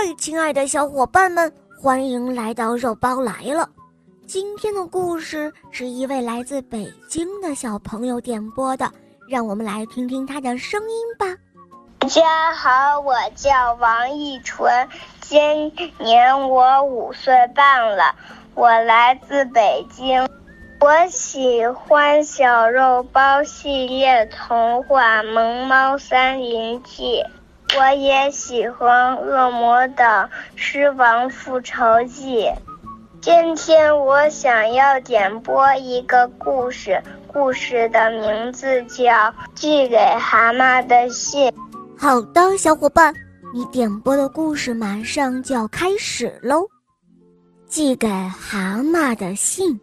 [0.00, 3.68] 嗨亲爱的小伙伴们，欢迎来到肉包来了。
[4.28, 8.88] 今天的故事是一位来自北京的小朋友点播的，
[9.28, 11.26] 让我们来听听他的声音吧。
[11.98, 14.88] 大家好，我叫王艺纯，
[15.20, 18.14] 今年我五岁半了，
[18.54, 20.28] 我来自北京。
[20.78, 27.20] 我喜欢小肉包系列童话《萌猫三林记》。
[27.76, 32.44] 我也喜欢《恶魔岛狮王复仇记》。
[33.20, 39.04] 今天我想要点播一个故事，故事的名字叫
[39.54, 41.48] 《寄给蛤蟆的信》。
[41.96, 43.14] 好的，小伙伴，
[43.52, 46.66] 你点播的故事马上就要开始喽。
[47.68, 49.78] 寄给蛤蟆的信。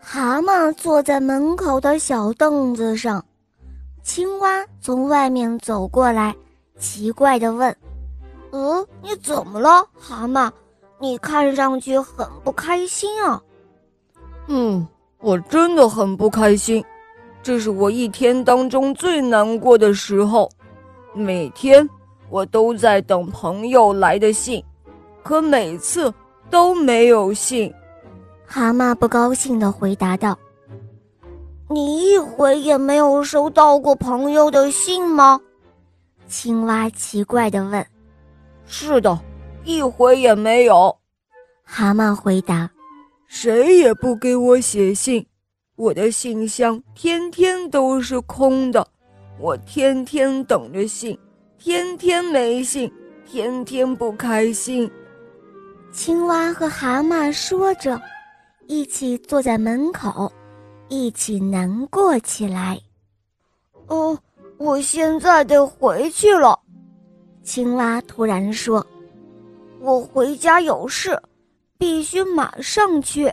[0.00, 3.22] 蛤蟆坐在门口的小凳子上。
[4.04, 6.36] 青蛙从外面走过来，
[6.78, 7.74] 奇怪地问
[8.52, 10.50] ：“嗯，你怎么了，蛤蟆？
[11.00, 13.42] 你看上去很不开心啊。
[14.46, 14.86] ”“嗯，
[15.20, 16.84] 我真的很不开心，
[17.42, 20.50] 这是我一天当中最难过的时候。
[21.14, 21.88] 每天
[22.28, 24.62] 我都在等朋友来的信，
[25.22, 26.12] 可每次
[26.50, 27.72] 都没有信。”
[28.44, 30.38] 蛤蟆不高兴地回答道。
[31.70, 35.40] 你一回也没有收到过朋友的信吗？
[36.28, 37.84] 青蛙奇怪的问。
[38.66, 39.18] “是的，
[39.64, 40.94] 一回也没有。”
[41.64, 42.70] 蛤蟆回答。
[43.26, 45.26] “谁也不给我写信，
[45.76, 48.86] 我的信箱天天都是空的。
[49.40, 51.18] 我天天等着信，
[51.58, 52.92] 天天没信，
[53.24, 54.90] 天天不开心。”
[55.90, 58.00] 青蛙和蛤蟆说着，
[58.66, 60.30] 一起坐在门口。
[60.94, 62.80] 一起难过起来。
[63.88, 64.16] 哦，
[64.58, 66.56] 我现在得回去了。
[67.42, 68.86] 青蛙突然说
[69.82, 71.20] ：“我回家有事，
[71.76, 73.30] 必须马上去。”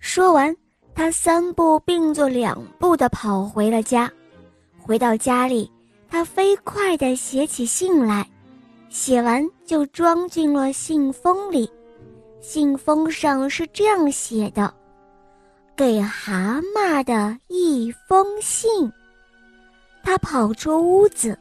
[0.00, 0.54] 说完，
[0.96, 4.10] 他三步并作两步的跑回了家。
[4.78, 5.70] 回到家里，
[6.08, 8.28] 他飞快的写起信来，
[8.90, 11.70] 写完就装进了信封里。
[12.40, 14.74] 信封上是这样写的。
[15.78, 18.92] 给蛤蟆的一封信。
[20.02, 21.38] 他跑出屋子，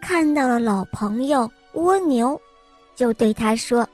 [0.00, 2.38] 看到了老朋友蜗牛，
[2.96, 3.88] 就对他说：“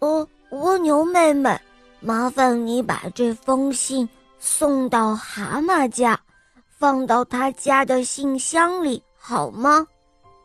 [0.00, 1.56] 哦，蜗牛妹妹，
[2.00, 4.08] 麻烦你把这封信
[4.40, 6.18] 送到蛤蟆家，
[6.66, 9.86] 放到他家的信箱里，好吗？”“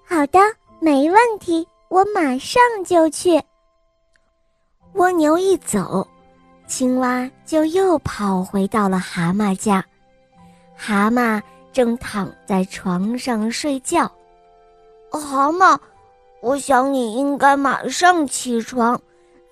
[0.05, 0.39] 好的，
[0.79, 3.41] 没问题，我马上就去。”
[4.93, 6.07] 蜗牛一走。
[6.67, 9.83] 青蛙就又跑回到了蛤蟆家，
[10.75, 11.41] 蛤蟆
[11.71, 14.11] 正躺在床上睡觉。
[15.09, 15.77] 蛤蟆，
[16.41, 18.99] 我想你应该马上起床，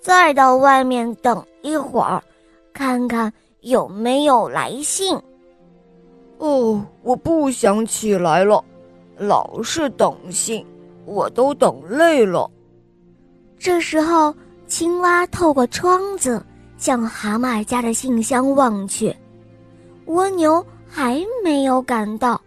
[0.01, 2.21] 再到外面等一会儿，
[2.73, 5.17] 看看有没有来信。
[6.39, 8.61] 哦，我不想起来了，
[9.17, 10.65] 老是等信，
[11.05, 12.51] 我都等累了。
[13.57, 14.35] 这时候，
[14.67, 16.45] 青蛙透过窗子。
[16.77, 19.15] 向蛤蟆家的信箱望去，
[20.05, 22.39] 蜗牛还没有赶到。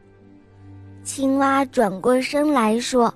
[1.02, 3.12] 青蛙转过身来说：“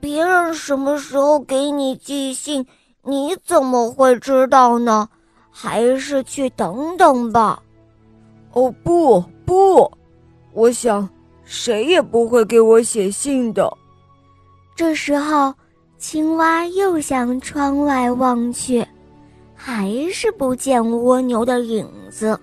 [0.00, 2.66] 别人什么时候给你寄信，
[3.04, 5.08] 你怎么会知道呢？
[5.50, 7.62] 还是去等等吧。
[8.52, 9.90] ”“哦，不不，
[10.52, 11.08] 我想
[11.44, 13.72] 谁也不会给我写信的。”
[14.74, 15.54] 这时候，
[15.98, 18.86] 青蛙又向窗外望去。
[19.60, 22.38] 还是不见蜗牛的影子，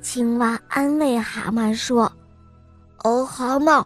[0.00, 2.10] 青蛙安慰蛤蟆说
[3.04, 3.84] ：“哦，蛤蟆，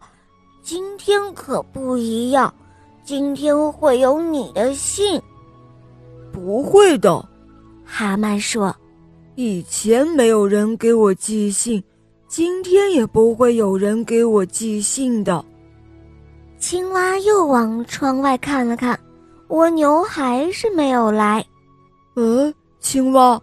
[0.62, 2.54] 今天可不一样，
[3.04, 5.20] 今天会有你的信。
[6.32, 7.28] ”“不会的。”
[7.84, 8.74] 蛤蟆说
[9.34, 11.82] ，“以前没有人给我寄信，
[12.28, 15.44] 今天也不会有人给我寄信的。”
[16.60, 18.98] 青蛙又往窗外看了看，
[19.48, 21.44] 蜗牛还是没有来。
[22.20, 23.40] 嗯，青蛙，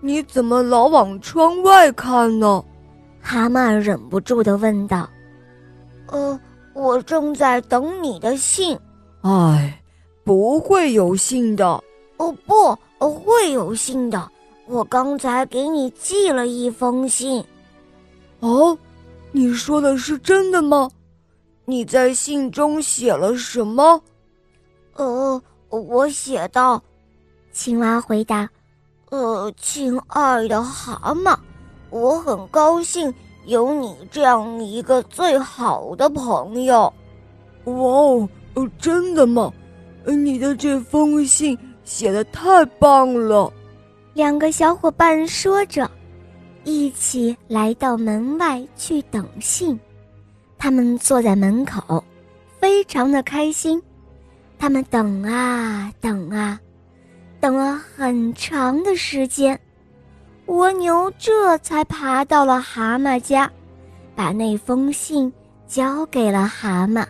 [0.00, 2.60] 你怎么老往窗外看呢？
[3.20, 5.08] 蛤蟆忍不住的问道。
[6.08, 6.40] 呃，
[6.74, 8.76] 我正在等你的信。
[9.20, 9.80] 哎，
[10.24, 11.64] 不会有信的。
[12.16, 12.76] 哦不，
[13.08, 14.28] 会有信的。
[14.66, 17.44] 我刚才给你寄了一封信。
[18.40, 18.76] 哦，
[19.30, 20.90] 你说的是真的吗？
[21.66, 24.02] 你在信中写了什么？
[24.94, 26.82] 呃，我写道。
[27.58, 28.48] 青蛙回答
[29.10, 31.36] ：“呃，亲爱的蛤蟆，
[31.90, 33.12] 我很高兴
[33.46, 36.82] 有你这样一个最好的朋友。
[37.64, 38.28] 哇哦，
[38.78, 39.52] 真的吗？
[40.06, 43.52] 你的这封信写的太棒了。
[44.14, 45.90] 两个小伙伴说着，
[46.62, 49.76] 一起来到门外去等信。
[50.56, 52.04] 他们坐在门口，
[52.60, 53.82] 非常的开心。
[54.60, 56.60] 他们等啊等啊，
[57.40, 59.58] 等了很长的时间，
[60.46, 63.50] 蜗牛这才爬到了蛤蟆家，
[64.16, 65.32] 把那封信
[65.66, 67.06] 交给了蛤蟆。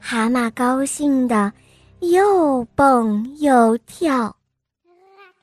[0.00, 1.52] 蛤蟆高兴的
[2.00, 4.34] 又蹦又跳。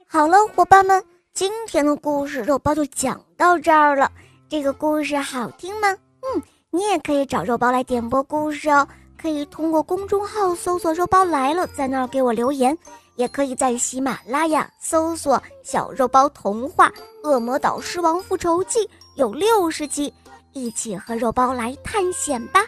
[0.06, 1.04] 好了，伙伴们，
[1.34, 4.12] 今天的故事肉包就讲到这儿了。
[4.50, 5.88] 这个故事好听吗？
[6.22, 8.86] 嗯，你也可以找肉包来点播故事哦。
[9.18, 12.76] 可以通过公众号搜索“肉包来了”，在那儿给我留言；
[13.16, 16.90] 也可以在喜马拉雅搜索“小肉包童话
[17.24, 18.80] 《恶魔岛狮王复仇记》”，
[19.16, 20.14] 有六十集，
[20.54, 22.66] 一起和肉包来探险吧。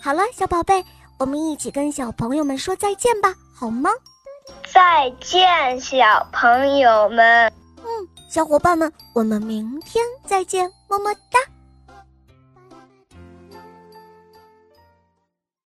[0.00, 0.84] 好了，小宝贝，
[1.18, 3.90] 我们一起跟小朋友们说再见吧，好吗？
[4.70, 5.96] 再见，小
[6.32, 7.50] 朋友们。
[7.78, 11.38] 嗯，小伙伴们，我们明天再见，么么哒。